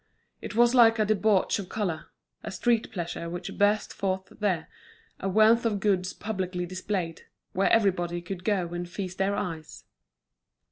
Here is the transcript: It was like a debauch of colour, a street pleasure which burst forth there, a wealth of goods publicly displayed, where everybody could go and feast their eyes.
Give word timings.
It 0.41 0.55
was 0.55 0.73
like 0.73 0.97
a 0.97 1.05
debauch 1.05 1.59
of 1.59 1.69
colour, 1.69 2.07
a 2.41 2.49
street 2.49 2.91
pleasure 2.91 3.29
which 3.29 3.55
burst 3.55 3.93
forth 3.93 4.33
there, 4.39 4.67
a 5.19 5.29
wealth 5.29 5.63
of 5.63 5.79
goods 5.79 6.11
publicly 6.11 6.65
displayed, 6.65 7.27
where 7.53 7.69
everybody 7.69 8.19
could 8.19 8.43
go 8.43 8.69
and 8.69 8.89
feast 8.89 9.19
their 9.19 9.35
eyes. 9.35 9.83